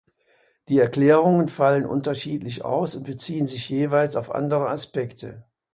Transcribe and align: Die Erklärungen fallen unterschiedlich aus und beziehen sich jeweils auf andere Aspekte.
Die 0.67 0.79
Erklärungen 0.79 1.47
fallen 1.47 1.85
unterschiedlich 1.85 2.65
aus 2.65 2.95
und 2.95 3.03
beziehen 3.03 3.45
sich 3.45 3.69
jeweils 3.69 4.15
auf 4.15 4.33
andere 4.33 4.67
Aspekte. 4.67 5.45